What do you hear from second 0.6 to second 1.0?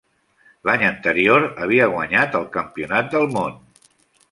L'any